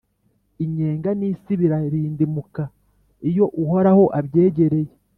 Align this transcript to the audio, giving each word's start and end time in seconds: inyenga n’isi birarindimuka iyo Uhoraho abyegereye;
inyenga 0.63 1.09
n’isi 1.19 1.51
birarindimuka 1.59 2.63
iyo 3.29 3.45
Uhoraho 3.63 4.03
abyegereye; 4.19 4.93